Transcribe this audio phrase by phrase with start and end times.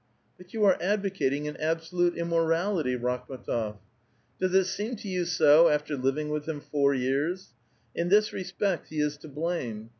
[0.39, 3.77] "But you are advocating an absolute immorality, Rakhm^ tof."''
[4.39, 7.49] Does it seem to you so, after living with him four years?
[7.93, 9.89] In this respect he is to blame.